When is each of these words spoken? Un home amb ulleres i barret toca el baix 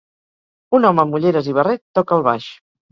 Un 0.79 0.89
home 0.91 1.03
amb 1.05 1.19
ulleres 1.21 1.51
i 1.53 1.57
barret 1.61 1.87
toca 2.01 2.21
el 2.21 2.29
baix 2.31 2.55